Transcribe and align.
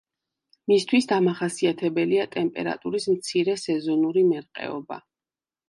მისთვის 0.71 1.07
დამახასიათებელია 1.11 2.25
ტემპერატურის 2.37 3.07
მცირე 3.19 3.57
სეზონური 3.67 4.27
მერყეობა. 4.33 5.03